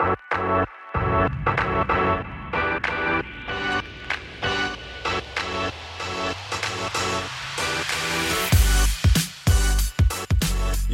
[0.00, 0.06] You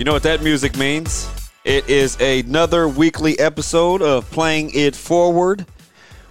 [0.04, 1.30] know what that music means?
[1.64, 5.66] It is another weekly episode of Playing It Forward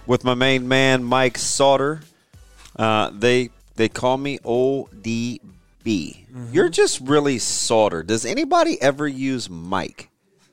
[0.06, 2.02] with my main man Mike Sautter.
[2.78, 5.40] Uh, they they call me ODB.
[5.82, 6.46] Mm-hmm.
[6.52, 8.06] You're just really Sautter.
[8.06, 10.10] Does anybody ever use Mike,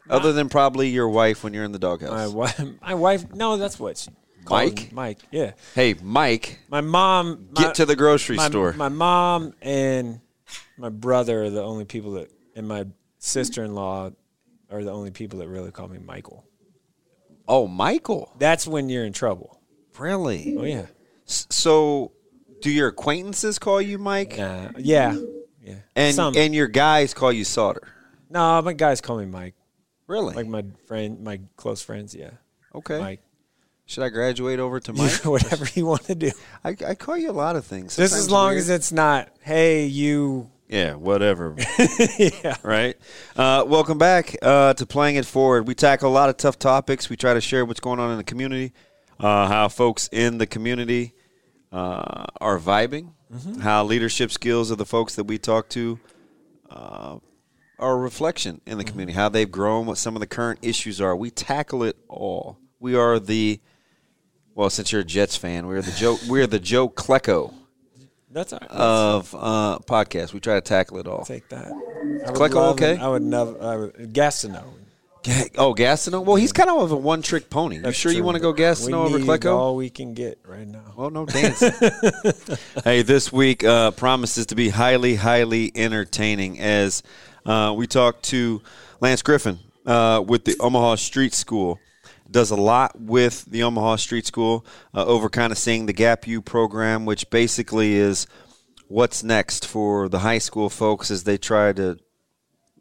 [0.09, 2.11] other than probably your wife when you're in the doghouse?
[2.11, 3.33] My wife, my wife.
[3.33, 4.11] No, that's what she
[4.45, 4.79] called Mike?
[4.79, 4.95] him.
[4.95, 5.19] Mike.
[5.31, 5.51] Yeah.
[5.75, 7.49] Hey, Mike, My mom.
[7.53, 8.73] get my- to the grocery my, store.
[8.73, 10.19] My mom and
[10.77, 12.85] my brother are the only people that, and my
[13.19, 14.11] sister-in-law
[14.71, 16.45] are the only people that really call me Michael.
[17.47, 19.59] oh, Michael, That's when you're in trouble.
[19.99, 20.55] really?
[20.57, 20.85] Oh yeah.
[21.27, 22.11] S- So,
[22.61, 24.71] do your acquaintances call you Mike, yeah.
[24.77, 25.75] Yeah.
[25.95, 26.35] and Some.
[26.35, 27.83] and your guys call you Sautter?
[28.29, 29.55] no, my guys call me Mike.
[30.07, 30.35] Really?
[30.35, 32.13] Like my friend, my close friends.
[32.15, 32.31] Yeah.
[32.75, 32.99] okay.
[32.99, 33.21] Mike.
[33.85, 35.11] Should I graduate over to Mike?
[35.25, 36.31] Whatever you want to do.
[36.63, 37.95] I, I call you a lot of things.
[37.97, 38.59] Just as long weird.
[38.59, 40.49] as it's not, hey, you.
[40.69, 41.55] yeah, whatever.
[42.17, 42.55] yeah.
[42.63, 42.95] right.
[43.35, 45.67] Uh, welcome back uh, to playing it forward.
[45.67, 47.09] We tackle a lot of tough topics.
[47.09, 48.71] We try to share what's going on in the community,
[49.19, 51.13] uh, how folks in the community
[51.73, 53.11] uh, are vibing,
[53.61, 55.99] how leadership skills of the folks that we talk to
[56.69, 57.17] uh,
[57.79, 61.01] are a reflection in the community, how they've grown, what some of the current issues
[61.01, 61.15] are.
[61.15, 62.57] We tackle it all.
[62.79, 63.59] We are the
[64.55, 66.17] well, since you're a Jets fan, we're the Joe.
[66.27, 67.53] We're the Joe Klecko
[68.29, 68.69] That's all right.
[68.71, 70.33] of uh, podcast.
[70.33, 71.23] We try to tackle it all.
[71.25, 71.71] take that.
[72.27, 72.97] I Klecko okay?
[72.97, 73.59] I would never.
[73.61, 74.63] I would Gastineau.
[75.23, 76.23] Ga- Oh, Gastineau?
[76.23, 77.77] Well, he's kind of a one trick pony.
[77.77, 79.55] You That's sure you want to go Gastineau we over Klecko?
[79.55, 80.93] All we can get right now.
[80.95, 81.71] Well, no dancing.
[82.83, 87.01] hey, this week uh, promises to be highly, highly entertaining as
[87.45, 88.61] uh, we talked to
[88.99, 91.79] Lance Griffin uh, with the Omaha Street School.
[92.29, 96.25] Does a lot with the Omaha Street School uh, over kind of seeing the Gap
[96.25, 98.27] U program, which basically is
[98.87, 101.99] what's next for the high school folks as they try to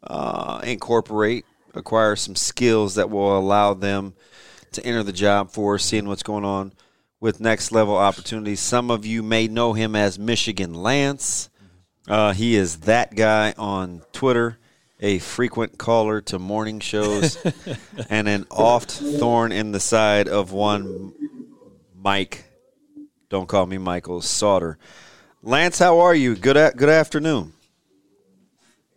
[0.03, 4.13] uh, incorporate, acquire some skills that will allow them
[4.71, 6.73] to enter the job force, seeing what's going on
[7.19, 8.59] with next level opportunities.
[8.59, 11.49] Some of you may know him as Michigan Lance.
[12.07, 14.57] Uh, he is that guy on Twitter,
[14.99, 17.37] a frequent caller to morning shows,
[18.09, 21.13] and an oft thorn in the side of one
[21.95, 22.45] Mike.
[23.29, 24.75] Don't call me Michael Sautter.
[25.41, 26.35] Lance, how are you?
[26.35, 27.53] Good a- good afternoon.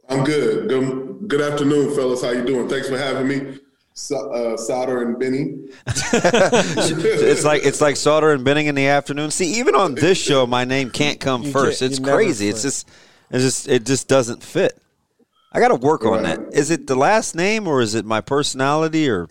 [0.08, 0.68] I'm good.
[0.68, 2.22] Good, good afternoon, fellas.
[2.22, 2.68] How you doing?
[2.68, 3.58] Thanks for having me,
[3.96, 5.54] so, uh, Sautter and Benny.
[5.86, 9.30] it's like it's like Sautter and Benning in the afternoon.
[9.30, 11.80] See, even on this show, my name can't come You first.
[11.80, 12.48] can't- It's crazy.
[12.48, 12.88] It's just,
[13.30, 14.78] it's just, it just doesn't fit.
[15.52, 16.40] I got to work on that.
[16.52, 19.28] Is it the last name or is it my personality or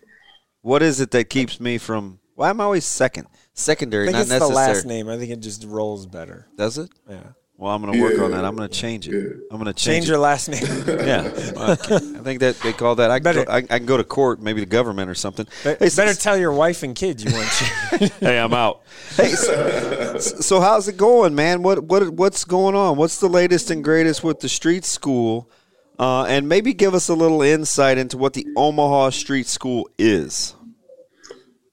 [0.61, 2.19] what is it that keeps me from?
[2.33, 3.27] Why am I always second?
[3.53, 4.49] Secondary, I think not it's necessary.
[4.49, 5.07] the last name.
[5.07, 6.47] I think it just rolls better.
[6.57, 6.89] Does it?
[7.07, 7.19] Yeah.
[7.57, 8.43] Well, I'm going to work on that.
[8.43, 9.13] I'm going to change it.
[9.13, 9.29] Yeah.
[9.49, 10.61] I'm going to Change change, your last name.
[10.87, 13.09] Yeah, I think that they call that.
[13.11, 15.47] I can, Better- go, I, I can go to court, maybe the government or something.
[15.63, 18.11] Hey, Better s- tell your wife and kids you want change.
[18.19, 18.81] hey, I'm out.
[19.15, 21.63] Hey, so, so how's it going, man?
[21.63, 22.97] What what what's going on?
[22.97, 25.49] What's the latest and greatest with the street school?
[25.97, 30.53] Uh, and maybe give us a little insight into what the Omaha Street School is.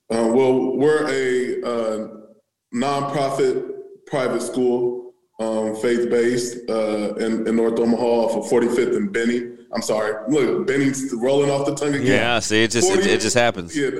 [0.09, 2.09] Uh, well, we're a uh,
[2.72, 3.69] nonprofit
[4.06, 5.11] private school,
[5.42, 9.53] um, faith based uh, in, in North Omaha for 45th and Benny.
[9.72, 10.14] I'm sorry.
[10.28, 12.06] Look, Benny's rolling off the tongue again.
[12.06, 13.76] Yeah, see, it just it, it just happens.
[13.76, 13.90] Yeah,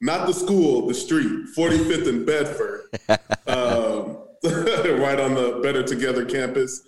[0.00, 2.82] not the school, the street, 45th and Bedford,
[3.46, 4.18] um,
[5.00, 6.82] right on the Better Together campus.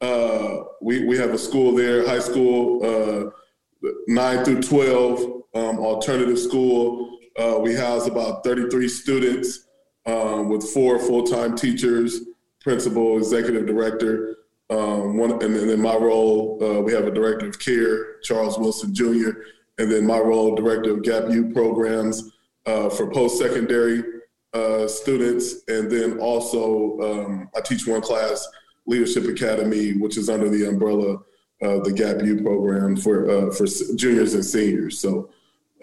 [0.00, 5.20] Uh, we we have a school there, high school, uh, nine through 12,
[5.54, 7.18] um, alternative school.
[7.38, 9.66] Uh, we house about 33 students
[10.06, 12.20] um, with four full-time teachers,
[12.60, 14.36] principal, executive director.
[14.70, 18.58] Um, one, and then in my role, uh, we have a director of care, Charles
[18.58, 19.30] Wilson Jr.,
[19.78, 22.30] and then my role, director of Gap U programs
[22.66, 24.04] uh, for post-secondary
[24.52, 28.46] uh, students, and then also um, I teach one class,
[28.86, 31.18] Leadership Academy, which is under the umbrella
[31.62, 33.66] of the Gap U program for uh, for
[33.96, 34.98] juniors and seniors.
[34.98, 35.30] So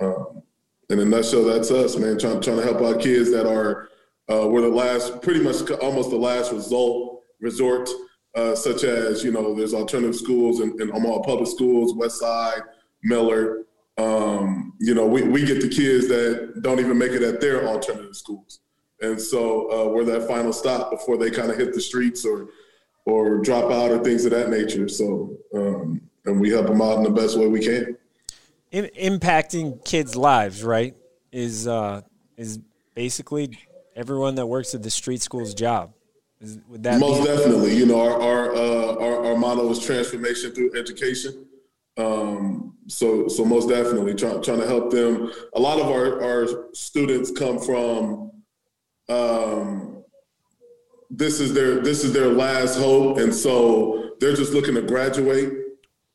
[0.01, 0.43] um,
[0.89, 2.17] in a nutshell, that's us, man.
[2.17, 3.89] Trying trying to help our kids that are
[4.29, 7.89] uh, we're the last, pretty much almost the last result resort,
[8.35, 12.61] uh, such as you know, there's alternative schools in, in Omaha Public Schools, West Side,
[13.03, 13.65] Millard.
[13.97, 17.67] Um, you know, we, we get the kids that don't even make it at their
[17.67, 18.59] alternative schools,
[19.01, 22.49] and so uh, we're that final stop before they kind of hit the streets or
[23.05, 24.87] or drop out or things of that nature.
[24.89, 27.97] So, um, and we help them out in the best way we can.
[28.71, 30.95] In, impacting kids' lives, right?
[31.31, 32.01] Is uh,
[32.35, 32.59] is
[32.93, 33.57] basically
[33.97, 35.91] everyone that works at the street school's job.
[36.39, 37.75] Is, would that most definitely?
[37.75, 41.47] You know, our our, uh, our, our motto is transformation through education.
[41.97, 45.31] Um, so so most definitely trying trying to help them.
[45.55, 48.31] A lot of our our students come from.
[49.09, 50.03] Um,
[51.09, 55.51] this is their this is their last hope, and so they're just looking to graduate.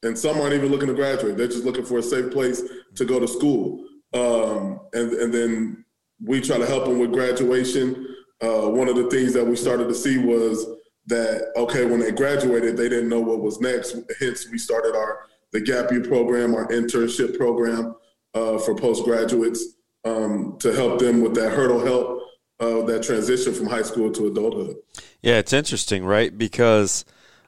[0.05, 2.63] And some aren't even looking to graduate; they're just looking for a safe place
[2.95, 3.85] to go to school.
[4.15, 5.82] Um, and and then
[6.25, 8.07] we try to help them with graduation.
[8.41, 10.67] Uh, one of the things that we started to see was
[11.07, 13.97] that okay, when they graduated, they didn't know what was next.
[14.21, 17.95] Hence, we started our the Gap U program, our internship program
[18.35, 19.63] uh, for postgraduates
[20.05, 22.23] um, to help them with that hurdle help
[22.61, 24.77] uh, that transition from high school to adulthood.
[25.21, 26.37] Yeah, it's interesting, right?
[26.37, 27.05] Because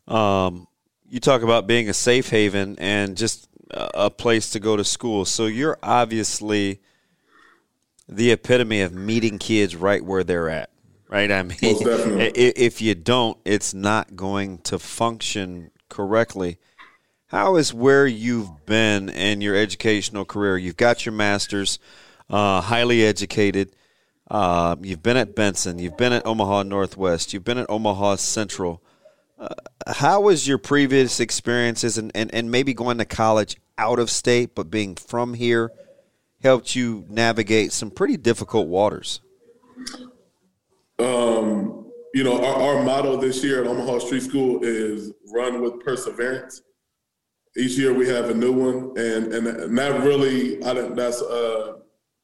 [0.08, 0.66] um,
[1.08, 5.24] you talk about being a safe haven and just a place to go to school.
[5.24, 6.80] So you're obviously
[8.08, 10.70] the epitome of meeting kids right where they're at,
[11.08, 11.30] right?
[11.30, 16.58] I mean, if you don't, it's not going to function correctly.
[17.26, 20.56] How is where you've been in your educational career?
[20.56, 21.78] You've got your master's,
[22.30, 23.74] uh, highly educated.
[24.30, 25.78] Uh, you've been at Benson.
[25.78, 27.32] You've been at Omaha Northwest.
[27.32, 28.82] You've been at Omaha Central.
[29.38, 29.48] Uh,
[29.86, 34.54] how was your previous experiences and, and, and maybe going to college out of state,
[34.54, 35.72] but being from here
[36.44, 39.20] helped you navigate some pretty difficult waters?
[41.00, 45.80] Um, you know, our, our motto this year at Omaha Street School is run with
[45.80, 46.62] perseverance.
[47.56, 50.96] Each year we have a new one, and and that really, I didn't.
[50.96, 51.78] That's uh,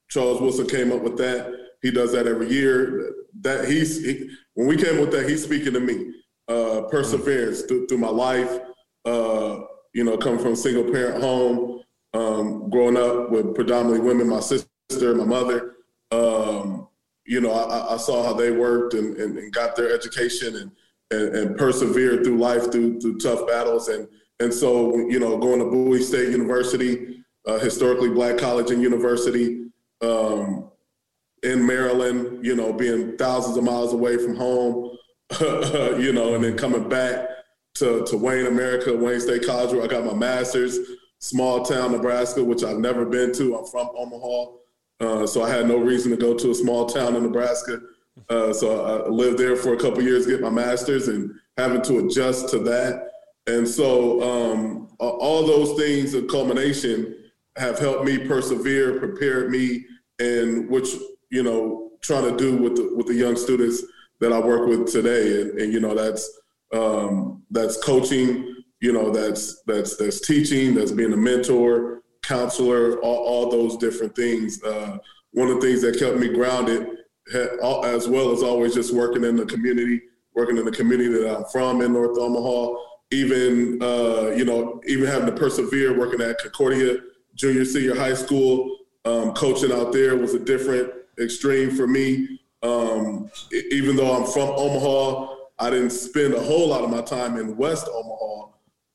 [0.08, 3.14] Charles Wilson came up with that he does that every year.
[3.40, 6.12] That he's he, when we came with that, he's speaking to me.
[6.48, 8.58] Uh, perseverance through, through, my life.
[9.04, 9.60] Uh,
[9.94, 11.80] you know, coming from a single parent home,
[12.14, 15.76] um, growing up with predominantly women, my sister, my mother.
[16.10, 16.88] Um,
[17.26, 20.72] you know, I, I, saw how they worked and, and, and got their education and,
[21.12, 23.86] and, and, persevered through life through through tough battles.
[23.86, 24.08] And
[24.40, 29.66] and so, you know, going to Bowie State University, uh, historically black college and university.
[30.00, 30.70] Um,
[31.42, 34.96] in Maryland, you know, being thousands of miles away from home,
[35.40, 37.28] you know, and then coming back
[37.74, 40.78] to, to Wayne, America, Wayne State College, where I got my master's,
[41.20, 43.56] small town Nebraska, which I've never been to.
[43.56, 44.52] I'm from Omaha.
[45.00, 47.80] Uh, so I had no reason to go to a small town in Nebraska.
[48.28, 52.06] Uh, so I lived there for a couple years, get my master's, and having to
[52.06, 53.12] adjust to that.
[53.46, 57.16] And so um, all those things, a culmination,
[57.56, 59.84] have helped me persevere, prepared me,
[60.18, 60.88] and which
[61.30, 63.82] you know, trying to do with the, with the young students
[64.18, 65.40] that I work with today.
[65.40, 66.28] And, and you know, that's,
[66.74, 73.18] um, that's coaching, you know, that's, that's, that's teaching, that's being a mentor, counselor, all,
[73.18, 74.62] all those different things.
[74.62, 74.98] Uh,
[75.32, 76.96] one of the things that kept me grounded
[77.34, 80.00] as well as always just working in the community,
[80.34, 82.74] working in the community that I'm from in North Omaha,
[83.12, 86.98] even, uh, you know, even having to persevere working at Concordia
[87.34, 92.40] Junior Senior High School, um, coaching out there was a different extreme for me.
[92.62, 93.30] Um,
[93.70, 97.56] even though I'm from Omaha, I didn't spend a whole lot of my time in
[97.56, 98.29] West Omaha,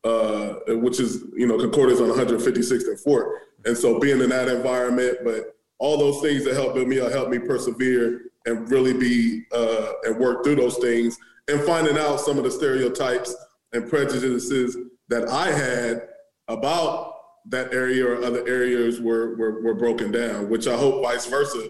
[0.05, 3.41] uh, which is, you know, Concordia's on 156th and Fort.
[3.65, 7.39] And so being in that environment, but all those things that helped me, helped me
[7.39, 12.43] persevere and really be, uh, and work through those things and finding out some of
[12.43, 13.35] the stereotypes
[13.73, 14.77] and prejudices
[15.09, 16.07] that I had
[16.47, 17.13] about
[17.47, 21.69] that area or other areas were, were, were broken down, which I hope vice versa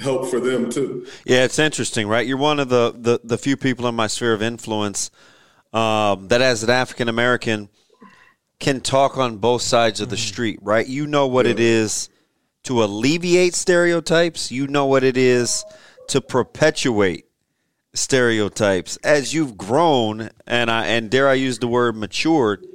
[0.00, 1.06] help for them too.
[1.24, 2.26] Yeah, it's interesting, right?
[2.26, 5.10] You're one of the the, the few people in my sphere of influence
[5.72, 7.68] um, that, as an African American,
[8.58, 10.22] can talk on both sides of the mm-hmm.
[10.22, 10.86] street, right?
[10.86, 11.52] You know what yeah.
[11.52, 12.08] it is
[12.64, 14.50] to alleviate stereotypes.
[14.50, 15.64] You know what it is
[16.08, 17.26] to perpetuate
[17.94, 18.96] stereotypes.
[18.98, 22.66] As you've grown, and I and dare I use the word matured.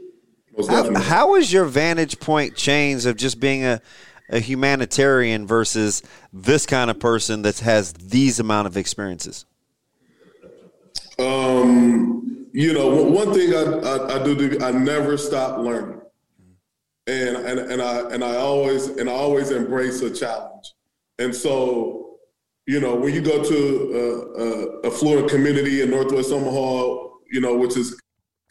[0.70, 3.82] How, how has your vantage point changed of just being a
[4.30, 9.46] a humanitarian versus this kind of person that has these amount of experiences?
[11.20, 16.00] Um, you know, one thing I, I, I do, I never stop learning.
[17.08, 20.74] and and and I and I always and I always embrace a challenge.
[21.18, 22.20] And so,
[22.68, 27.76] you know, when you go to a, a, community in Northwest Omaha, you know, which
[27.76, 28.00] is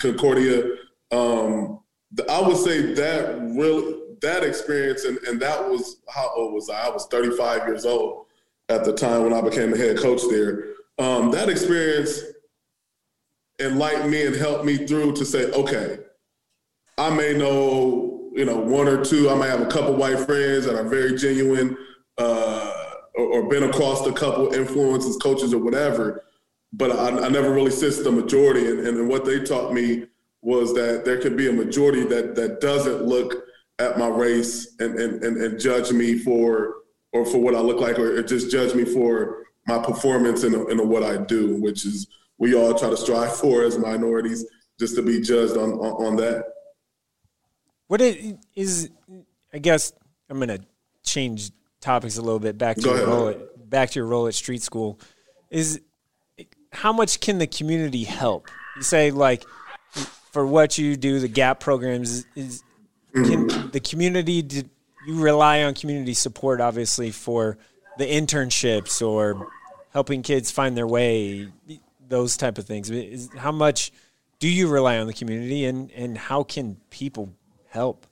[0.01, 0.65] Concordia,
[1.13, 1.81] um,
[2.29, 6.87] I would say that really that experience and, and that was how old was I?
[6.87, 8.27] I was 35 years old
[8.69, 10.75] at the time when I became the head coach there.
[10.99, 12.21] Um, that experience
[13.59, 15.99] enlightened me and help me through to say, okay,
[16.99, 20.67] I may know, you know, one or two, I might have a couple white friends
[20.67, 21.77] that are very genuine,
[22.19, 22.73] uh,
[23.15, 26.25] or, or, been across a couple influences, coaches, or whatever.
[26.73, 28.69] But I, I never really sensed the majority.
[28.69, 30.07] And, and what they taught me
[30.43, 33.45] was that there could be a majority that that doesn't look
[33.79, 36.77] at my race and and, and, and judge me for
[37.13, 40.89] or for what I look like, or just judge me for my performance and, and
[40.89, 42.09] what I do, which is
[42.43, 44.45] we all try to strive for as minorities,
[44.79, 46.45] just to be judged on on, on that.
[47.87, 48.91] What it is,
[49.55, 49.93] I guess
[50.29, 50.61] I'm going to
[51.05, 54.35] change topics a little bit back to your role at, back to your role at
[54.35, 54.99] Street School.
[55.51, 55.81] Is
[56.73, 58.49] how much can the community help?
[58.77, 59.45] You say like
[60.33, 62.65] for what you do, the GAP programs is
[63.13, 63.71] can mm-hmm.
[63.71, 64.71] the community did
[65.07, 67.59] you rely on community support obviously for
[67.99, 69.49] the internships or
[69.93, 71.49] helping kids find their way
[72.13, 73.91] those type of things is, how much
[74.39, 77.33] do you rely on the community and and how can people
[77.69, 78.07] help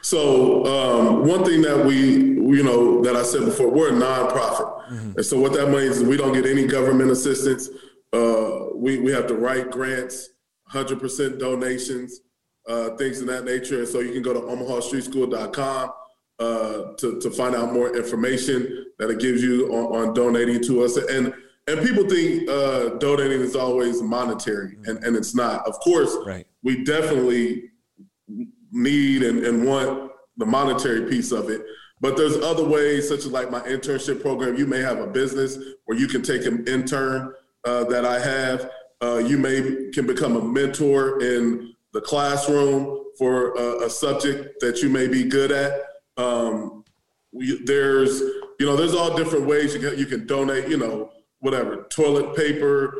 [0.00, 4.70] so um, one thing that we you know that i said before we're a nonprofit
[4.88, 5.12] mm-hmm.
[5.16, 7.68] and so what that means is we don't get any government assistance
[8.12, 10.30] uh, we, we have to write grants
[10.72, 12.20] 100% donations
[12.68, 13.78] uh, things of that nature.
[13.78, 15.90] And so you can go to omahastreetschool.com
[16.38, 20.84] uh, to, to find out more information that it gives you on, on donating to
[20.84, 20.96] us.
[20.96, 21.32] And
[21.66, 25.66] and people think uh, donating is always monetary, and, and it's not.
[25.66, 26.46] Of course, right.
[26.62, 27.70] we definitely
[28.70, 31.62] need and, and want the monetary piece of it.
[32.00, 34.56] But there's other ways, such as like my internship program.
[34.56, 37.32] You may have a business where you can take an intern
[37.64, 38.70] uh, that I have.
[39.02, 44.82] Uh, you may can become a mentor in the classroom for a, a subject that
[44.82, 45.80] you may be good at.
[46.16, 46.84] Um,
[47.32, 48.20] we, there's,
[48.60, 51.10] you know, there's all different ways you can, you can donate, you know,
[51.46, 52.92] whatever, toilet paper,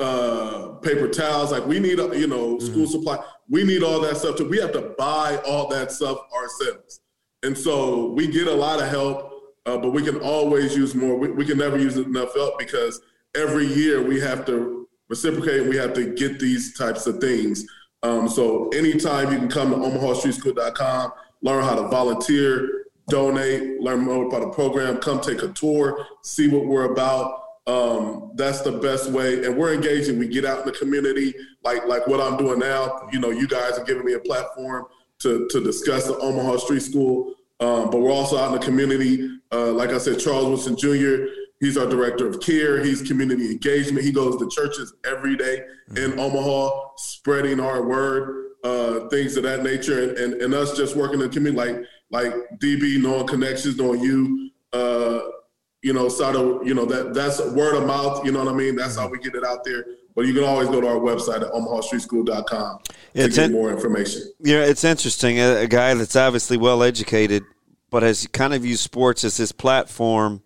[0.00, 1.52] uh, paper towels.
[1.52, 2.66] Like we need, you know, mm-hmm.
[2.66, 3.24] school supply.
[3.48, 4.48] We need all that stuff too.
[4.48, 7.00] We have to buy all that stuff ourselves.
[7.44, 9.32] And so we get a lot of help,
[9.66, 11.16] uh, but we can always use more.
[11.16, 13.00] We, we can never use enough help because
[13.36, 15.68] every year we have to reciprocate.
[15.68, 17.64] We have to get these types of things.
[18.02, 21.12] Um, so anytime you can come to omahastreetschool.com,
[21.42, 26.48] learn how to volunteer, donate, learn more about the program, come take a tour, see
[26.48, 27.39] what we're about.
[27.70, 29.44] Um, that's the best way.
[29.44, 30.18] And we're engaging.
[30.18, 33.08] We get out in the community, like like what I'm doing now.
[33.12, 34.86] You know, you guys are giving me a platform
[35.20, 37.34] to to discuss the Omaha Street School.
[37.60, 39.38] Um, but we're also out in the community.
[39.52, 41.26] Uh, like I said, Charles Wilson Jr.
[41.60, 42.82] He's our director of care.
[42.82, 44.04] He's community engagement.
[44.04, 45.62] He goes to churches every day
[45.94, 50.96] in Omaha, spreading our word, uh, things of that nature, and, and, and us just
[50.96, 55.20] working in the community, like like DB, knowing connections, knowing you, uh,
[55.82, 58.24] you know, sort of, you know, that that's word of mouth.
[58.24, 58.76] You know what I mean?
[58.76, 59.84] That's how we get it out there.
[60.14, 63.70] But you can always go to our website at omahastreetschool.com to it's get in, more
[63.70, 64.22] information.
[64.40, 65.38] Yeah, it's interesting.
[65.38, 67.44] A, a guy that's obviously well educated,
[67.90, 70.42] but has kind of used sports as his platform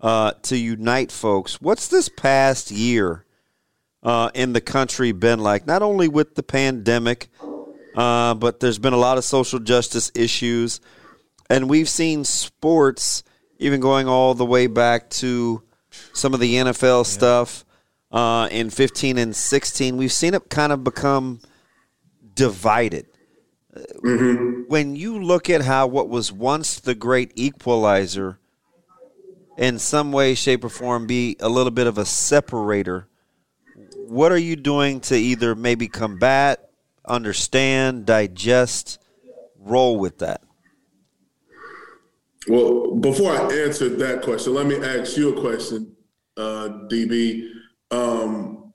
[0.00, 1.60] uh, to unite folks.
[1.60, 3.24] What's this past year
[4.02, 5.66] uh, in the country been like?
[5.66, 7.30] Not only with the pandemic,
[7.96, 10.80] uh, but there's been a lot of social justice issues,
[11.48, 13.22] and we've seen sports
[13.62, 15.62] even going all the way back to
[16.12, 17.02] some of the NFL yeah.
[17.02, 17.64] stuff
[18.10, 19.96] uh, in 15 and 16.
[19.96, 21.40] We've seen it kind of become
[22.34, 23.06] divided.
[23.74, 24.62] Mm-hmm.
[24.68, 28.38] When you look at how what was once the great equalizer
[29.56, 33.06] in some way, shape, or form be a little bit of a separator,
[34.06, 36.68] what are you doing to either maybe combat,
[37.06, 39.00] understand, digest,
[39.58, 40.42] roll with that?
[42.48, 45.94] Well, before I answer that question, let me ask you a question,
[46.36, 47.50] uh, DB.
[47.90, 48.72] Um,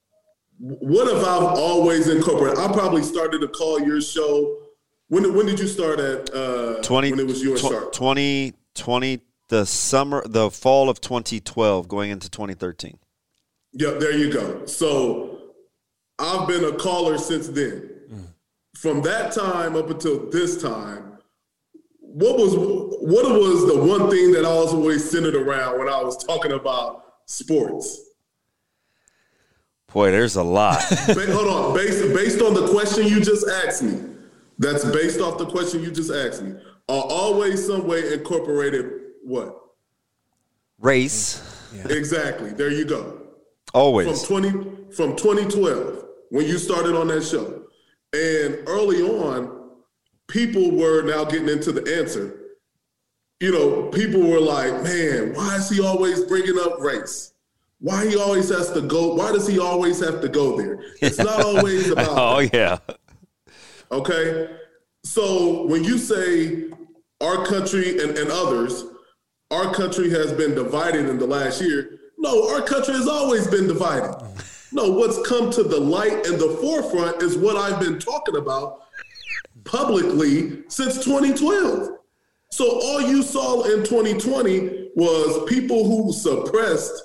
[0.60, 2.60] what have I always incorporated?
[2.60, 4.62] I probably started to call your show.
[5.10, 6.34] When, when did you start at?
[6.34, 7.94] Uh, 20, when it was your start?
[7.94, 12.98] 20, 20 the summer, the fall of 2012, going into 2013.
[13.74, 14.66] Yeah, there you go.
[14.66, 15.40] So
[16.20, 17.90] I've been a caller since then.
[18.12, 18.28] Mm.
[18.76, 21.07] From that time up until this time,
[22.18, 26.02] what was what was the one thing that I was always centered around when I
[26.02, 28.02] was talking about sports?
[29.94, 30.82] Boy, there's a lot.
[30.92, 34.02] Hold on, based based on the question you just asked me,
[34.58, 36.54] That's based off the question you just asked me.
[36.90, 38.92] Are always some way incorporated
[39.24, 39.56] what?
[40.80, 41.70] Race.
[41.72, 41.86] Yeah.
[41.90, 42.50] Exactly.
[42.50, 43.22] There you go.
[43.76, 44.26] Always.
[44.26, 47.64] From 20 from 2012 when you started on that show.
[48.14, 49.57] And early on,
[50.28, 52.40] people were now getting into the answer.
[53.40, 57.34] You know, people were like, "Man, why is he always bringing up race?
[57.80, 59.14] Why he always has to go?
[59.14, 60.80] Why does he always have to go there?
[61.02, 62.80] It's not always about." oh yeah.
[63.92, 64.58] Okay.
[65.04, 66.70] So when you say
[67.22, 68.84] our country and, and others,
[69.52, 72.00] our country has been divided in the last year.
[72.18, 74.16] No, our country has always been divided.
[74.74, 78.82] No, what's come to the light and the forefront is what I've been talking about
[79.66, 81.90] publicly since 2012.
[82.52, 87.04] So all you saw in 2020 was people who suppressed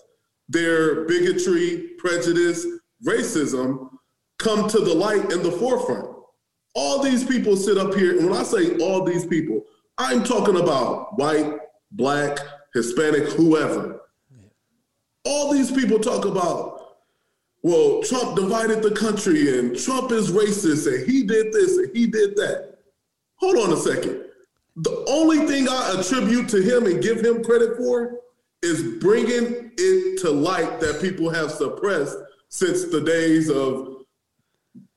[0.49, 2.67] their bigotry, prejudice,
[3.07, 3.89] racism
[4.39, 6.09] come to the light in the forefront.
[6.75, 9.63] All these people sit up here, and when I say all these people,
[9.99, 11.59] I'm talking about white,
[11.91, 12.39] black,
[12.75, 14.01] Hispanic, whoever.
[15.25, 16.82] All these people talk about,
[17.63, 22.07] well, Trump divided the country and Trump is racist and he did this and he
[22.07, 22.79] did that.
[23.37, 24.25] Hold on a second.
[24.77, 28.19] The only thing I attribute to him and give him credit for
[28.63, 32.17] is bringing it to light that people have suppressed
[32.49, 34.05] since the days of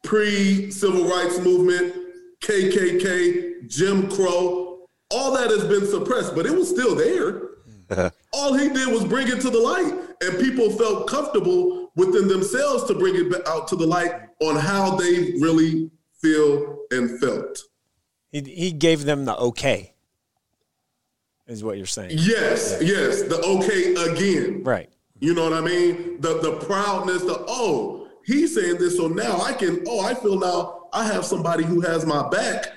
[0.04, 1.94] pre civil rights movement,
[2.42, 4.88] KKK, Jim Crow.
[5.12, 8.12] All that has been suppressed, but it was still there.
[8.34, 12.84] All he did was bring it to the light, and people felt comfortable within themselves
[12.86, 14.12] to bring it out to the light
[14.42, 15.90] on how they really
[16.22, 17.60] feel and felt.
[18.32, 19.94] He, he gave them the okay,
[21.48, 22.12] is what you're saying.
[22.14, 22.88] Yes, yeah.
[22.88, 24.64] yes, the okay again.
[24.64, 24.90] Right.
[25.20, 26.20] You know what I mean?
[26.20, 30.38] The the proudness, the oh, he's saying this, so now I can, oh, I feel
[30.38, 32.68] now I have somebody who has my back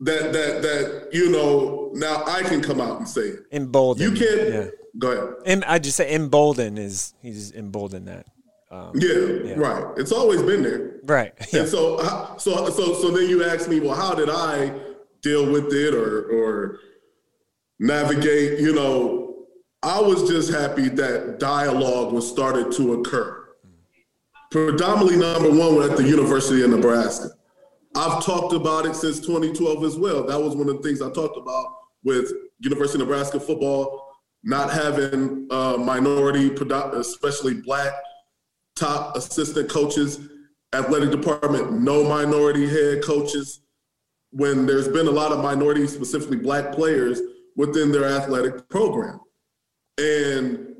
[0.00, 3.40] that that that you know now I can come out and say it.
[3.52, 4.02] Embolden.
[4.02, 4.48] You can't.
[4.48, 4.66] Yeah.
[4.98, 5.34] Go ahead.
[5.46, 8.26] And I just say embolden is he's emboldened that.
[8.70, 9.98] Um, yeah, yeah, right.
[9.98, 11.00] It's always been there.
[11.02, 11.32] Right.
[11.52, 11.60] Yeah.
[11.60, 11.98] And so,
[12.38, 14.72] so, so, so then you ask me, well, how did I
[15.22, 16.78] deal with it or or
[17.80, 18.60] navigate?
[18.60, 19.46] You know,
[19.82, 23.36] I was just happy that dialogue was started to occur.
[24.52, 27.30] Predominantly, number one, at the University of Nebraska.
[27.96, 30.24] I've talked about it since 2012 as well.
[30.24, 34.06] That was one of the things I talked about with University of Nebraska football
[34.42, 36.50] not having uh, minority,
[36.94, 37.92] especially black
[38.80, 40.28] top assistant coaches,
[40.72, 43.60] athletic department, no minority head coaches.
[44.32, 47.20] When there's been a lot of minority, specifically black players
[47.56, 49.20] within their athletic program.
[49.98, 50.74] And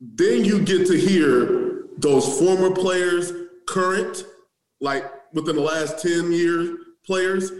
[0.00, 3.32] then you get to hear those former players,
[3.66, 4.24] current,
[4.80, 6.70] like within the last 10 years
[7.04, 7.50] players,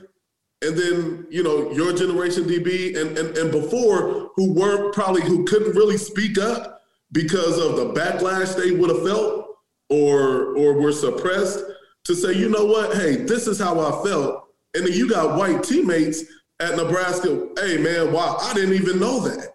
[0.63, 5.45] and then, you know, your generation DB and, and, and before who weren't probably, who
[5.45, 6.82] couldn't really speak up
[7.13, 9.47] because of the backlash they would have felt
[9.91, 11.63] or or were suppressed
[12.05, 14.49] to say, you know what, hey, this is how I felt.
[14.75, 16.25] And then you got white teammates
[16.59, 19.55] at Nebraska, hey man, wow, I didn't even know that.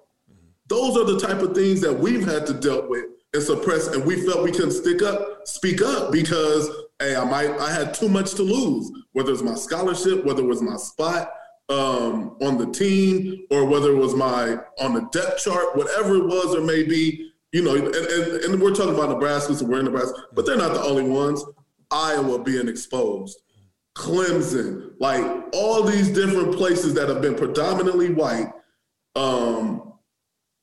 [0.67, 4.05] Those are the type of things that we've had to deal with and suppress, and
[4.05, 8.09] we felt we couldn't stick up, speak up because hey, I might I had too
[8.09, 11.31] much to lose, whether it's my scholarship, whether it was my spot
[11.69, 16.25] um, on the team, or whether it was my on the depth chart, whatever it
[16.25, 19.79] was or may be, you know, and, and, and we're talking about Nebraska, so we're
[19.79, 21.43] in Nebraska, but they're not the only ones.
[21.89, 23.39] Iowa being exposed,
[23.95, 28.51] Clemson, like all these different places that have been predominantly white.
[29.15, 29.93] Um,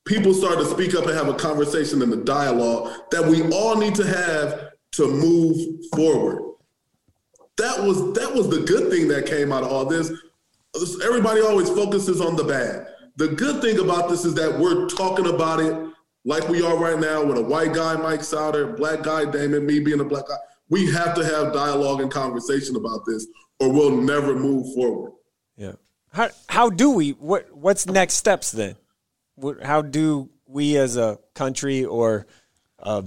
[0.04, 3.76] people start to speak up and have a conversation and a dialogue that we all
[3.76, 5.56] need to have to move
[5.94, 6.42] forward.
[7.56, 10.12] That was that was the good thing that came out of all this.
[11.04, 12.88] Everybody always focuses on the bad.
[13.16, 15.93] The good thing about this is that we're talking about it
[16.24, 19.80] like we are right now with a white guy, Mike Sautter, black guy, Damon, me
[19.80, 20.36] being a black guy.
[20.70, 23.26] We have to have dialogue and conversation about this,
[23.60, 25.12] or we'll never move forward.
[25.56, 25.72] Yeah.
[26.12, 27.10] How how do we?
[27.10, 28.76] What what's next steps then?
[29.62, 32.26] How do we as a country or
[32.78, 33.04] a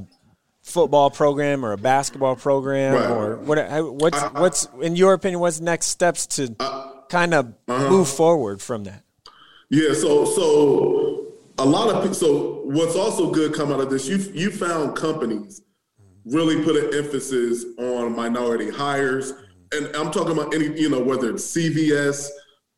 [0.61, 3.09] football program or a basketball program right.
[3.09, 3.57] or what?
[3.93, 5.39] What's I, I, what's in your opinion?
[5.39, 6.53] What's next steps to
[7.09, 7.89] kind of uh-huh.
[7.89, 9.03] move forward from that?
[9.69, 9.93] Yeah.
[9.93, 11.06] So so
[11.57, 12.15] a lot of.
[12.15, 14.07] So what's also good come out of this?
[14.07, 15.61] You you found companies
[16.25, 19.33] really put an emphasis on minority hires,
[19.73, 22.29] and I'm talking about any you know whether it's CVS,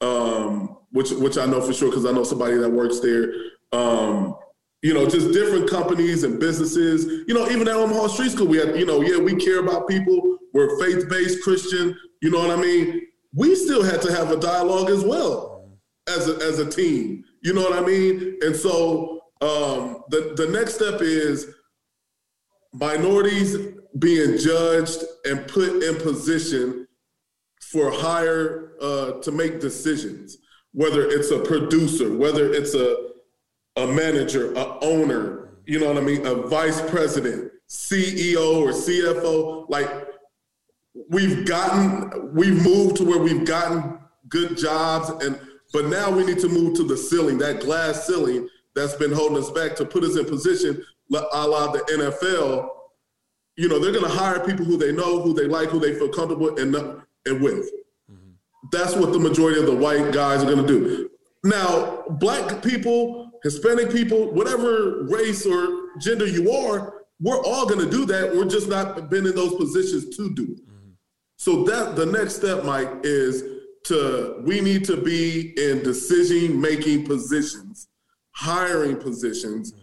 [0.01, 3.33] um, which which I know for sure because I know somebody that works there.
[3.71, 4.35] Um,
[4.81, 7.05] you know, just different companies and businesses.
[7.27, 9.89] You know, even at Omaha Street School, we had, you know, yeah, we care about
[9.89, 10.37] people.
[10.53, 11.97] We're faith based Christian.
[12.21, 13.09] You know what I mean?
[13.33, 15.69] we still had to have a dialogue as well
[16.07, 17.23] as a, as a team.
[17.41, 18.37] You know what I mean?
[18.41, 21.53] And so um, the the next step is
[22.73, 23.57] minorities
[23.97, 26.87] being judged and put in position
[27.61, 30.37] for higher uh, to make decisions,
[30.73, 33.09] whether it's a producer, whether it's a
[33.75, 39.69] a manager, a owner, you know what I mean, a vice president, CEO or CFO.
[39.69, 39.89] Like
[41.09, 45.39] we've gotten, we've moved to where we've gotten good jobs, and
[45.71, 49.37] but now we need to move to the ceiling, that glass ceiling that's been holding
[49.37, 52.69] us back to put us in position, a la the NFL.
[53.57, 55.93] You know, they're going to hire people who they know, who they like, who they
[55.93, 56.75] feel comfortable and
[57.25, 57.69] and with.
[58.09, 58.31] Mm-hmm.
[58.71, 61.09] That's what the majority of the white guys are going to do.
[61.43, 67.89] Now, black people, Hispanic people, whatever race or gender you are, we're all going to
[67.89, 68.33] do that.
[68.33, 70.67] We're just not been in those positions to do it.
[70.67, 70.91] Mm-hmm.
[71.35, 77.05] So that the next step, Mike, is to we need to be in decision making
[77.05, 77.87] positions,
[78.31, 79.73] hiring positions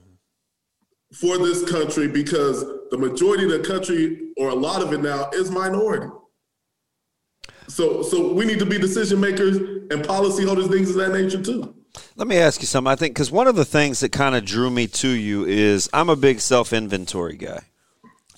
[1.13, 5.31] for this country because the majority of the country, or a lot of it now,
[5.33, 6.09] is minority.
[7.69, 11.75] So, so we need to be decision makers and policyholders, things of that nature too.
[12.17, 12.91] Let me ask you something.
[12.91, 15.89] I think because one of the things that kind of drew me to you is
[15.93, 17.63] I'm a big self inventory guy.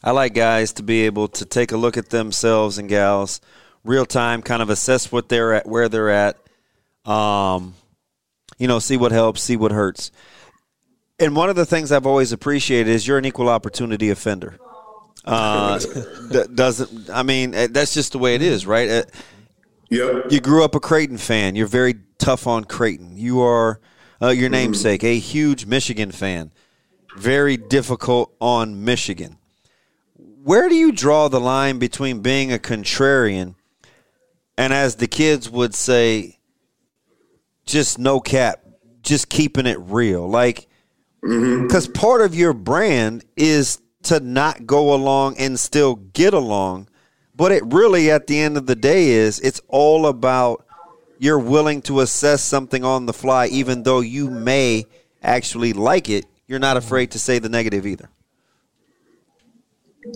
[0.03, 3.41] I like guys to be able to take a look at themselves and gals
[3.85, 6.37] real time, kind of assess what they're at, where they're at.
[7.05, 7.75] Um,
[8.59, 10.11] you know, see what helps, see what hurts.
[11.19, 14.59] And one of the things I've always appreciated is you're an equal opportunity offender.
[15.25, 15.79] Uh,
[16.55, 18.89] doesn't I mean eh, that's just the way it is, right?
[18.89, 19.03] Eh,
[19.91, 20.21] yeah.
[20.31, 21.57] You grew up a Creighton fan.
[21.57, 23.17] You're very tough on Creighton.
[23.17, 23.81] You are
[24.23, 26.53] uh, your namesake, a huge Michigan fan.
[27.17, 29.39] Very difficult on Michigan.
[30.17, 33.55] Where do you draw the line between being a contrarian
[34.59, 36.39] and, as the kids would say,
[37.65, 38.61] just no cap,
[39.03, 40.29] just keeping it real?
[40.29, 40.69] Like,
[41.23, 41.93] because mm-hmm.
[41.93, 46.89] part of your brand is to not go along and still get along.
[47.35, 50.65] But it really, at the end of the day, is it's all about
[51.19, 54.87] you're willing to assess something on the fly, even though you may
[55.23, 56.25] actually like it.
[56.47, 58.09] You're not afraid to say the negative either.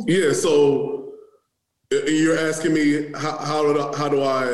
[0.06, 0.32] Yeah.
[0.32, 1.01] So
[2.06, 4.44] you're asking me how how do, I, how do I?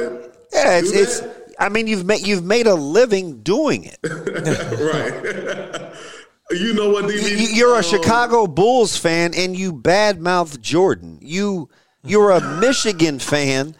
[0.52, 1.22] Yeah, it's, it's
[1.58, 3.98] I mean, you've made you've made a living doing it.
[4.04, 5.92] right.
[6.50, 7.54] You know what, DB?
[7.54, 11.18] You're a um, Chicago Bulls fan and you badmouth Jordan.
[11.20, 11.68] You
[12.04, 13.74] you're a Michigan fan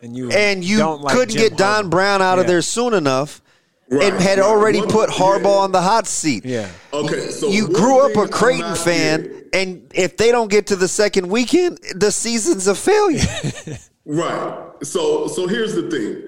[0.00, 2.40] and you and you like couldn't Jim get Don Brown out yeah.
[2.40, 3.40] of there soon enough.
[3.92, 4.46] Right, and had right.
[4.46, 5.64] already One, put Harbaugh yeah.
[5.64, 6.46] on the hot seat.
[6.46, 6.70] Yeah.
[6.94, 7.28] Okay.
[7.28, 11.28] So you grew up a Creighton fan, and if they don't get to the second
[11.28, 13.20] weekend, the season's a failure.
[14.06, 14.72] right.
[14.82, 16.26] So so here's the thing.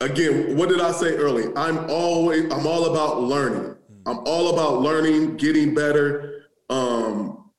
[0.00, 1.46] Again, what did I say early?
[1.56, 3.74] I'm always I'm all about learning.
[4.06, 7.50] I'm all about learning, getting better, um,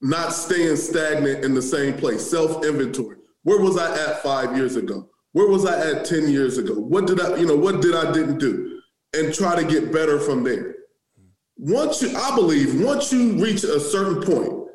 [0.00, 2.24] not staying stagnant in the same place.
[2.24, 3.16] Self inventory.
[3.42, 5.08] Where was I at five years ago?
[5.36, 6.72] Where was I at ten years ago?
[6.72, 8.80] What did I, you know, what did I didn't do,
[9.12, 10.76] and try to get better from there.
[11.58, 14.70] Once you, I believe, once you reach a certain point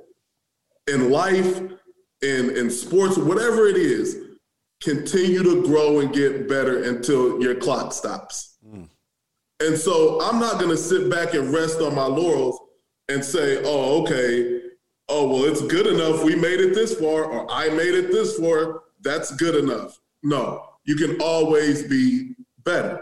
[0.86, 1.58] in life,
[2.21, 4.17] in in sports, whatever it is,
[4.84, 8.60] continue to grow and get better until your clock stops.
[8.63, 8.84] Hmm.
[9.62, 12.60] And so I'm not going to sit back and rest on my laurels
[13.10, 14.62] and say, oh, okay,
[15.10, 16.24] oh, well, it's good enough.
[16.24, 18.84] We made it this far, or I made it this far.
[19.02, 19.97] That's good enough.
[20.23, 23.01] No, you can always be better.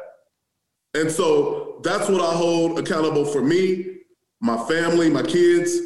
[0.94, 3.98] And so that's what I hold accountable for me,
[4.42, 5.78] my family, my kids,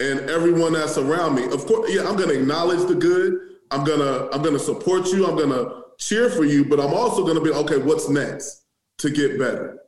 [0.00, 1.44] and everyone that's around me.
[1.44, 3.34] Of course, yeah, I'm going to acknowledge the good.
[3.70, 5.26] I'm going to I'm going to support you.
[5.26, 8.64] I'm going to cheer for you, but I'm also going to be okay, what's next
[8.98, 9.78] to get better?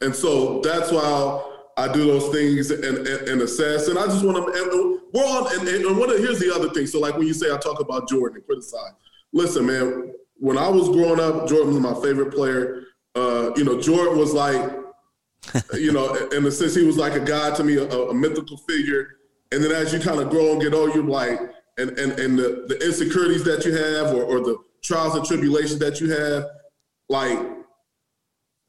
[0.00, 3.88] And so that's why I do those things and, and, and assess.
[3.88, 6.86] And I just want to, and we're on, and, and what, here's the other thing.
[6.86, 8.92] So, like when you say I talk about Jordan and criticize,
[9.36, 12.84] listen, man, when I was growing up, Jordan was my favorite player.
[13.14, 14.72] Uh, you know, Jordan was like,
[15.74, 18.56] you know, in the sense he was like a god to me, a, a mythical
[18.56, 19.18] figure.
[19.52, 21.38] And then as you kind of grow and get older, you're like,
[21.78, 25.78] and and, and the, the insecurities that you have or, or the trials and tribulations
[25.78, 26.46] that you have,
[27.08, 27.38] like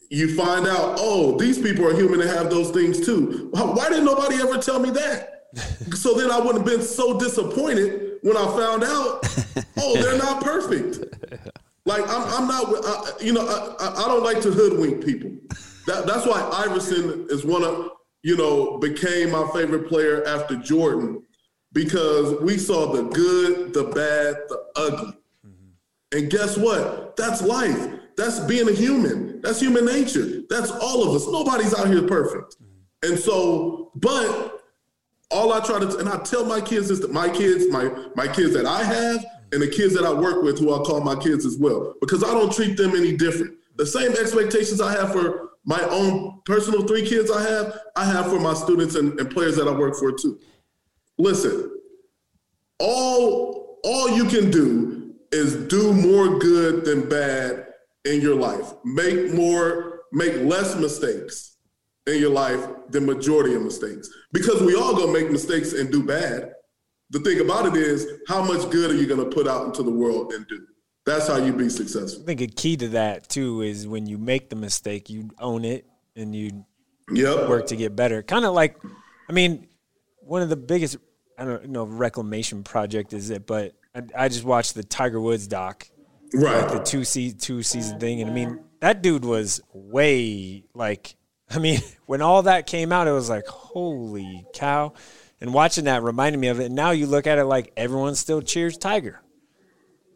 [0.09, 3.49] you find out, oh, these people are human and have those things too.
[3.51, 5.47] Why didn't nobody ever tell me that?
[5.95, 10.43] so then I wouldn't have been so disappointed when I found out, oh, they're not
[10.43, 10.99] perfect.
[11.85, 15.31] Like I'm, I'm not, I, you know, I, I don't like to hoodwink people.
[15.87, 17.91] That, that's why Iverson is one of,
[18.23, 21.23] you know, became my favorite player after Jordan
[21.73, 25.13] because we saw the good, the bad, the ugly.
[26.13, 27.15] And guess what?
[27.17, 27.99] That's life.
[28.15, 29.41] That's being a human.
[29.41, 30.41] That's human nature.
[30.49, 31.27] That's all of us.
[31.27, 32.55] Nobody's out here perfect.
[33.03, 34.56] And so, but
[35.29, 38.27] all I try to, and I tell my kids is that my kids, my my
[38.27, 41.15] kids that I have, and the kids that I work with, who I call my
[41.15, 43.55] kids as well, because I don't treat them any different.
[43.75, 48.27] The same expectations I have for my own personal three kids I have, I have
[48.27, 50.39] for my students and, and players that I work for too.
[51.17, 51.71] Listen,
[52.79, 57.67] all all you can do is do more good than bad
[58.05, 58.73] in your life.
[58.85, 61.56] Make more, make less mistakes
[62.07, 64.09] in your life than majority of mistakes.
[64.31, 66.53] Because we all gonna make mistakes and do bad.
[67.09, 69.91] The thing about it is, how much good are you gonna put out into the
[69.91, 70.65] world and do?
[71.05, 72.23] That's how you be successful.
[72.23, 75.63] I think a key to that too is when you make the mistake, you own
[75.63, 76.65] it and you
[77.13, 77.47] yep.
[77.47, 78.23] work to get better.
[78.23, 78.77] Kind of like,
[79.29, 79.67] I mean,
[80.19, 80.97] one of the biggest,
[81.37, 85.47] I don't know, reclamation project is it, but I, I just watched the Tiger Woods
[85.47, 85.87] doc,
[86.33, 86.61] right?
[86.61, 91.15] Like the two se- two season thing, and I mean that dude was way like,
[91.51, 94.93] I mean, when all that came out, it was like, holy cow!
[95.39, 96.65] And watching that reminded me of it.
[96.65, 99.21] And now you look at it like everyone still cheers Tiger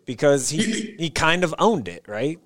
[0.06, 2.40] because he he kind of owned it, right?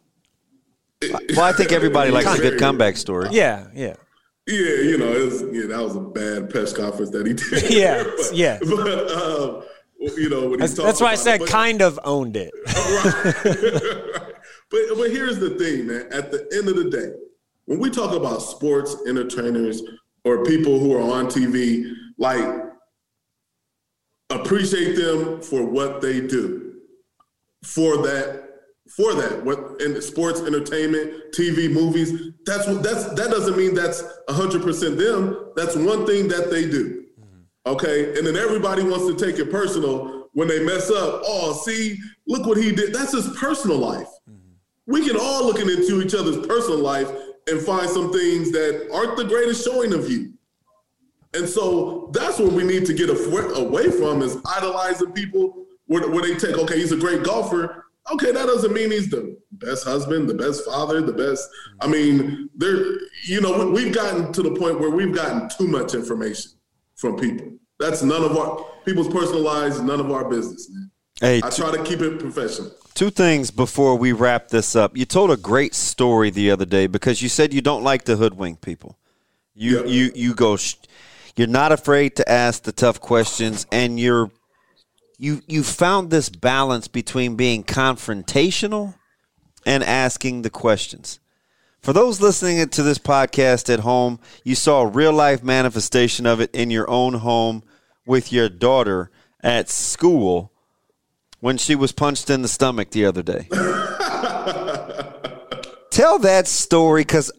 [1.02, 3.30] Well, I think everybody likes a good comeback story.
[3.32, 3.96] Yeah, yeah.
[4.48, 7.72] Yeah, you know, it was, yeah, that was a bad press conference that he did.
[7.72, 8.60] Yeah, yeah.
[8.62, 9.64] But um,
[10.18, 12.54] you know, when that's, that's why I said it, but, kind of owned it.
[12.66, 13.34] right.
[14.70, 16.08] but but here's the thing, man.
[16.12, 17.14] At the end of the day,
[17.66, 19.82] when we talk about sports entertainers
[20.24, 22.46] or people who are on TV, like
[24.30, 26.82] appreciate them for what they do.
[27.64, 28.46] For that
[28.90, 29.44] for that.
[29.44, 34.98] What in sports, entertainment, TV, movies, that's what that's that doesn't mean that's hundred percent
[34.98, 35.52] them.
[35.56, 37.06] That's one thing that they do.
[37.20, 37.72] Mm-hmm.
[37.72, 38.18] Okay.
[38.18, 41.22] And then everybody wants to take it personal when they mess up.
[41.26, 41.98] Oh, see,
[42.28, 42.94] look what he did.
[42.94, 44.10] That's his personal life.
[44.30, 44.52] Mm-hmm.
[44.86, 47.10] We can all look into each other's personal life
[47.48, 50.34] and find some things that aren't the greatest showing of you.
[51.34, 56.22] And so that's what we need to get away from is idolizing people where, where
[56.22, 60.30] they take, okay, he's a great golfer okay, that doesn't mean he's the best husband,
[60.30, 61.50] the best father, the best.
[61.82, 62.78] I mean, there,
[63.26, 66.52] you know, we've gotten to the point where we've gotten too much information
[66.96, 67.52] from people.
[67.80, 70.92] That's none of our people's personal lives, none of our business, man.
[71.20, 72.72] Hey, I try to keep it professional.
[72.96, 74.96] Two things before we wrap this up.
[74.96, 78.16] You told a great story the other day because you said you don't like to
[78.16, 78.98] hoodwink people.
[79.54, 80.58] You you you go.
[81.36, 84.32] You're not afraid to ask the tough questions, and you're
[85.18, 88.96] you you found this balance between being confrontational
[89.66, 91.20] and asking the questions.
[91.82, 96.40] For those listening to this podcast at home, you saw a real life manifestation of
[96.40, 97.64] it in your own home
[98.06, 100.54] with your daughter at school
[101.46, 103.48] when she was punched in the stomach the other day.
[105.92, 107.32] Tell that story because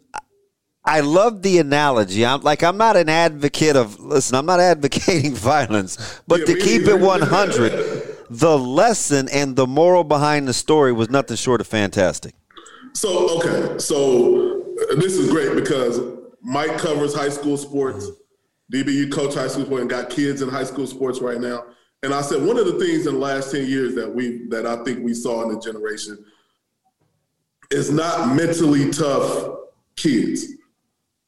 [0.84, 2.24] I love the analogy.
[2.24, 6.54] I'm like I'm not an advocate of listen, I'm not advocating violence, but yeah, to
[6.54, 6.92] keep either.
[6.92, 12.36] it 100, the lesson and the moral behind the story was nothing short of fantastic.
[12.92, 13.76] So, okay.
[13.80, 16.00] So uh, this is great because
[16.42, 18.06] Mike covers high school sports.
[18.06, 18.88] Mm-hmm.
[18.88, 21.64] DBU coach high school sports and got kids in high school sports right now.
[22.06, 24.64] And I said one of the things in the last 10 years that we that
[24.64, 26.24] I think we saw in the generation
[27.70, 29.56] is not mentally tough
[29.96, 30.56] kids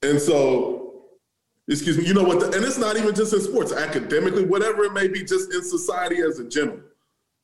[0.02, 1.06] and so,
[1.68, 2.40] excuse me, you know what?
[2.40, 5.62] The, and it's not even just in sports, academically, whatever it may be, just in
[5.62, 6.80] society as a general,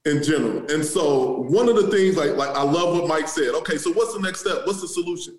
[0.05, 0.71] in general.
[0.71, 3.55] And so, one of the things, like, like I love what Mike said.
[3.55, 4.67] Okay, so what's the next step?
[4.67, 5.39] What's the solution?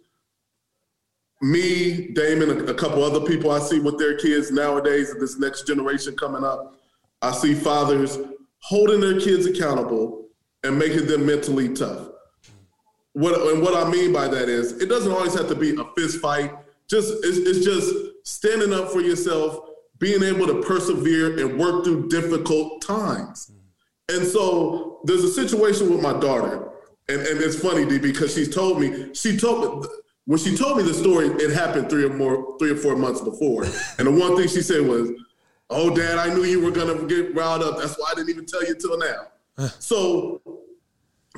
[1.42, 5.68] Me, Damon, a, a couple other people I see with their kids nowadays, this next
[5.68, 6.76] generation coming up.
[7.26, 8.20] I see fathers
[8.60, 10.28] holding their kids accountable
[10.64, 12.08] and making them mentally tough.
[13.14, 15.86] What and what I mean by that is, it doesn't always have to be a
[15.96, 16.52] fist fight
[16.88, 19.58] just it's, it's just standing up for yourself,
[19.98, 23.52] being able to persevere and work through difficult times.
[24.10, 26.70] And so there's a situation with my daughter,
[27.10, 29.90] and, and it's funny, D, because she's told me, she told me,
[30.26, 33.22] when she told me the story, it happened three or more, three or four months
[33.22, 33.64] before.
[33.98, 35.10] And the one thing she said was,
[35.70, 37.78] "Oh, Dad, I knew you were gonna get riled up.
[37.78, 40.42] That's why I didn't even tell you till now." so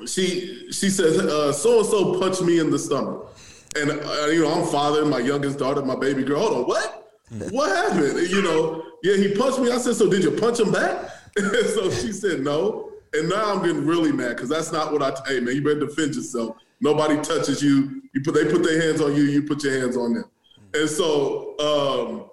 [0.05, 1.17] she she says,
[1.61, 3.35] "So and so punched me in the stomach."
[3.75, 6.39] And uh, you know, I'm fathering my youngest daughter, my baby girl.
[6.39, 7.03] Hold on, what?
[7.51, 8.29] What happened?
[8.29, 9.69] You know, yeah, he punched me.
[9.69, 11.11] I said, so did you punch him back?
[11.37, 12.91] so she said no.
[13.13, 15.11] And now I'm getting really mad because that's not what I.
[15.11, 16.57] T- hey man, you better defend yourself.
[16.79, 18.01] Nobody touches you.
[18.13, 19.23] You put they put their hands on you.
[19.23, 20.25] You put your hands on them.
[20.73, 22.29] And so, um,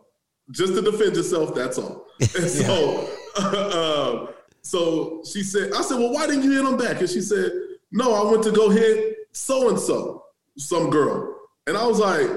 [0.51, 2.07] just to defend yourself, that's all.
[2.21, 4.27] And so, uh,
[4.63, 7.01] so she said, I said, well, why didn't you hit him back?
[7.01, 7.51] And she said,
[7.91, 10.25] No, I went to go hit so and so,
[10.57, 11.35] some girl.
[11.67, 12.29] And I was like,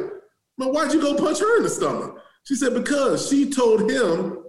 [0.58, 2.20] Man, why'd you go punch her in the stomach?
[2.44, 4.44] She said, Because she told him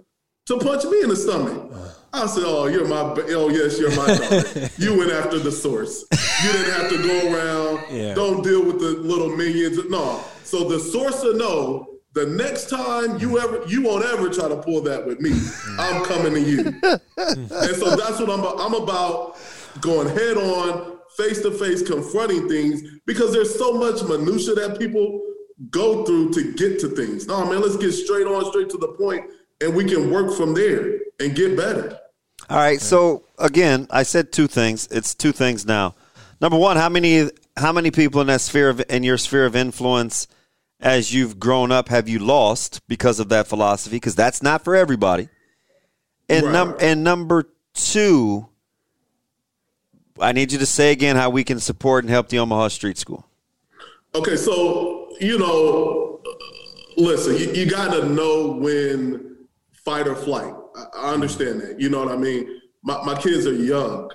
[0.47, 1.71] to punch me in the stomach.
[2.11, 3.01] I said, "Oh, you're my.
[3.29, 4.69] Oh, yes, you're my daughter.
[4.77, 6.05] you went after the source.
[6.43, 7.95] You didn't have to go around.
[7.95, 8.15] Yeah.
[8.15, 9.77] Don't deal with the little minions.
[9.89, 10.19] No.
[10.43, 11.98] So the source will know.
[12.13, 15.31] The next time you ever, you won't ever try to pull that with me.
[15.77, 16.59] I'm coming to you.
[17.17, 18.39] and so that's what I'm.
[18.39, 18.59] About.
[18.59, 19.37] I'm about
[19.81, 25.21] going head on, face to face, confronting things because there's so much minutia that people
[25.69, 27.27] go through to get to things.
[27.27, 29.25] No, man, let's get straight on, straight to the point,
[29.61, 31.99] and we can work from there and get better.
[32.49, 32.79] All right.
[32.81, 34.87] So again, I said two things.
[34.89, 35.95] It's two things now.
[36.41, 39.55] Number one, how many how many people in that sphere of in your sphere of
[39.55, 40.27] influence,
[40.79, 43.97] as you've grown up, have you lost because of that philosophy?
[43.97, 45.29] Because that's not for everybody.
[46.29, 46.53] And Right.
[46.53, 48.47] num and number two,
[50.19, 52.97] I need you to say again how we can support and help the Omaha Street
[52.97, 53.25] School.
[54.15, 56.21] Okay, so you know,
[56.97, 59.37] listen, you, you got to know when
[59.73, 60.53] fight or flight.
[60.75, 61.79] I, I understand that.
[61.79, 62.61] You know what I mean?
[62.83, 64.09] My, my kids are young,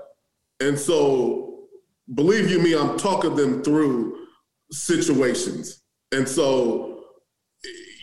[0.60, 1.66] and so
[2.14, 4.26] believe you me, I'm talking them through
[4.70, 5.82] situations,
[6.14, 6.94] and so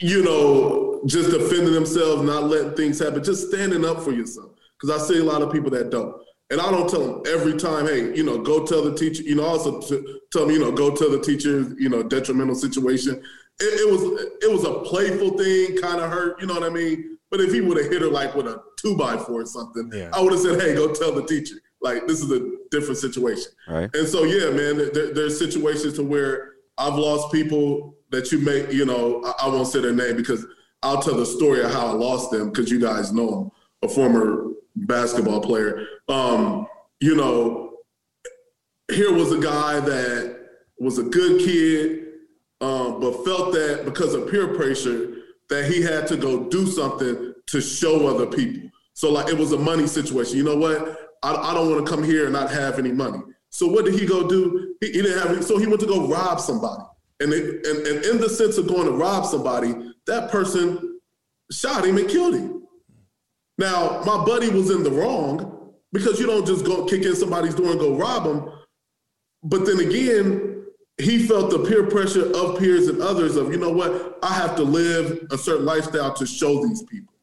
[0.02, 4.52] you know, just defending themselves, not letting things happen, just standing up for yourself.
[4.80, 6.15] Because I see a lot of people that don't.
[6.50, 9.36] And I don't tell them every time, hey, you know, go tell the teacher, you
[9.36, 13.24] know, also t- tell them, you know, go tell the teacher, you know, detrimental situation.
[13.60, 16.69] It, it was it was a playful thing, kind of hurt, you know what I
[16.69, 17.19] mean?
[17.30, 19.89] But if he would have hit her like with a two by four or something,
[19.93, 20.10] Yeah.
[20.13, 21.56] I would have said, hey, go tell the teacher.
[21.80, 23.52] Like this is a different situation.
[23.69, 23.89] Right.
[23.95, 28.71] And so, yeah, man, there, there's situations to where I've lost people that you may,
[28.71, 30.45] you know, I, I won't say their name because
[30.84, 33.52] I'll tell the story of how I lost them because you guys know them,
[33.84, 35.86] a former basketball player.
[36.08, 36.67] Um,
[37.00, 37.78] you know,
[38.91, 40.39] here was a guy that
[40.80, 42.08] was a good kid,
[42.60, 45.15] um, but felt that because of peer pressure
[45.50, 48.69] that he had to go do something to show other people.
[48.93, 50.38] So like it was a money situation.
[50.38, 51.15] You know what?
[51.24, 53.19] I, I don't want to come here and not have any money.
[53.50, 54.76] So what did he go do?
[54.80, 56.84] He, he didn't have any, so he went to go rob somebody.
[57.21, 59.73] And, it, and and in the sense of going to rob somebody,
[60.07, 60.99] that person
[61.51, 62.63] shot him and killed him.
[63.57, 67.53] Now, my buddy was in the wrong because you don't just go kick in somebody's
[67.53, 68.51] door and go rob them.
[69.43, 70.65] But then again,
[70.97, 74.55] he felt the peer pressure of peers and others of, you know what, I have
[74.55, 77.13] to live a certain lifestyle to show these people.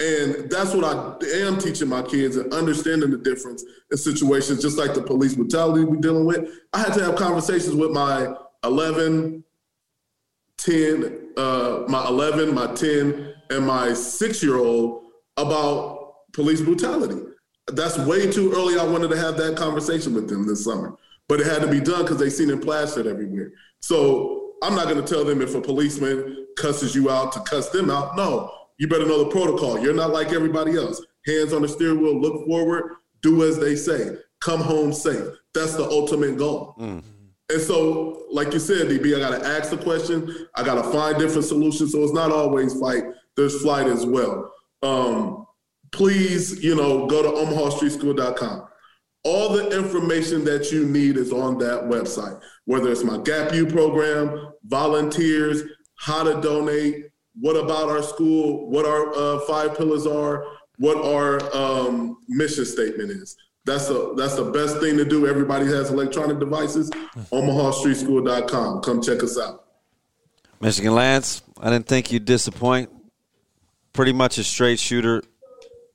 [0.00, 4.78] And that's what I am teaching my kids and understanding the difference in situations, just
[4.78, 6.50] like the police brutality we're dealing with.
[6.72, 8.32] I had to have conversations with my
[8.64, 9.44] 11,
[10.58, 15.04] 10, uh, my 11, my 10, and my six year old
[15.36, 17.20] about police brutality.
[17.72, 18.78] That's way too early.
[18.78, 20.96] I wanted to have that conversation with them this summer,
[21.28, 23.52] but it had to be done because they seen it plastered everywhere.
[23.80, 27.68] So I'm not going to tell them if a policeman cusses you out to cuss
[27.68, 28.16] them out.
[28.16, 29.78] No, you better know the protocol.
[29.78, 31.00] You're not like everybody else.
[31.26, 35.26] Hands on the steering wheel, look forward, do as they say, come home safe.
[35.54, 36.74] That's the ultimate goal.
[37.50, 40.46] And so, like you said, DB, I got to ask the question.
[40.54, 41.92] I got to find different solutions.
[41.92, 43.04] So it's not always fight.
[43.36, 44.52] There's flight as well.
[44.82, 45.46] Um,
[45.90, 48.68] please, you know, go to omahastreetschool.com.
[49.24, 53.66] All the information that you need is on that website, whether it's my Gap U
[53.66, 55.62] program, volunteers,
[55.96, 57.06] how to donate,
[57.40, 60.44] what about our school, what our uh, five pillars are,
[60.76, 63.36] what our um, mission statement is.
[63.68, 65.26] That's a that's the best thing to do.
[65.26, 66.90] Everybody has electronic devices.
[66.90, 68.80] OmahaStreetSchool.com.
[68.80, 69.64] Come check us out.
[70.60, 72.90] Michigan Lance, I didn't think you'd disappoint.
[73.92, 75.22] Pretty much a straight shooter.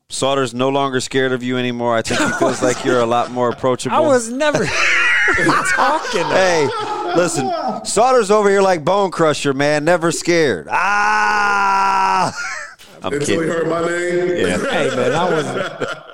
[0.10, 1.96] Sautter's no longer scared of you anymore.
[1.96, 3.96] I think he feels like you're a lot more approachable.
[3.98, 4.66] I was never
[5.76, 6.22] talking.
[6.28, 6.70] Hey,
[7.16, 7.52] listen,
[7.84, 9.84] Sautter's over here like Bone Crusher, man.
[9.84, 10.68] Never scared.
[10.70, 12.32] Ah!
[13.02, 13.50] I'm Until he kidding.
[13.50, 14.48] heard my name.
[14.48, 14.58] Yeah.
[14.70, 16.13] Hey man, I was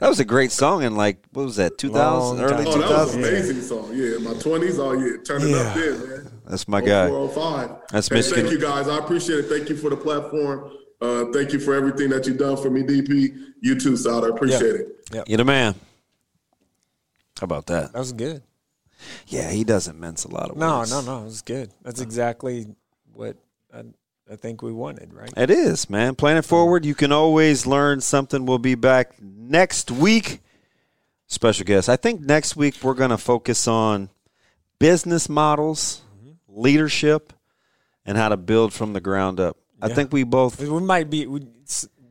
[0.00, 2.74] That was a great song in like, what was that, 2000, Long early time.
[2.74, 3.20] Oh, that was 2000?
[3.24, 3.90] an amazing song.
[3.94, 4.78] Yeah, my twenties.
[4.78, 5.82] Oh yeah, turn it up Yeah.
[5.82, 6.32] then, man.
[6.46, 7.08] That's my guy.
[7.08, 7.70] 0405.
[7.90, 8.44] That's Hey, Michigan.
[8.46, 8.88] Thank you guys.
[8.88, 9.48] I appreciate it.
[9.48, 10.70] Thank you for the platform.
[11.00, 13.34] Uh, thank you for everything that you've done for me, DB.
[13.60, 14.24] You too, Sal.
[14.24, 15.08] I appreciate it.
[15.12, 15.74] Yeah, You're the man.
[17.40, 17.92] How about that?
[17.92, 18.42] that was good.
[19.28, 20.90] Yeah, he doesn't mince a lot of No, words.
[20.90, 21.70] no, no, it was good.
[21.82, 22.66] That's exactly
[23.12, 23.36] what
[23.72, 23.82] I,
[24.30, 25.32] I think we wanted, right?
[25.36, 26.14] It is, man.
[26.14, 26.84] Playing it forward.
[26.84, 28.44] You can always learn something.
[28.44, 30.40] We'll be back next week.
[31.26, 31.88] Special guest.
[31.88, 34.10] I think next week we're going to focus on
[34.78, 36.32] business models, mm-hmm.
[36.46, 37.32] leadership,
[38.04, 39.56] and how to build from the ground up.
[39.80, 40.60] I think we both.
[40.60, 41.46] We might be, we,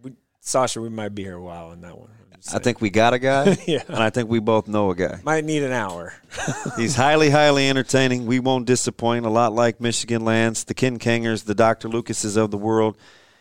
[0.01, 0.81] we, Sasha.
[0.81, 2.09] We might be here a while on that one.
[2.53, 3.83] I think we got a guy, Yeah.
[3.87, 5.19] and I think we both know a guy.
[5.23, 6.13] Might need an hour.
[6.77, 8.25] He's highly, highly entertaining.
[8.25, 9.25] We won't disappoint.
[9.25, 11.89] A lot like Michigan Lance, the Ken Kangers, the Dr.
[11.89, 12.95] Lucases of the world,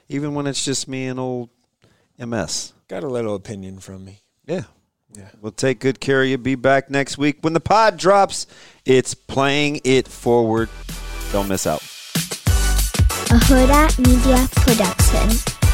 [0.08, 1.50] even when it's just me and old
[2.18, 2.72] MS.
[2.88, 4.20] Got a little opinion from me.
[4.46, 4.62] Yeah.
[5.14, 5.28] Yeah.
[5.40, 6.36] We'll take good care of you.
[6.38, 7.38] Be back next week.
[7.42, 8.46] When the pod drops,
[8.84, 10.68] it's playing it forward.
[11.32, 11.82] Don't miss out.
[13.28, 15.65] A Hurrdat Media Production.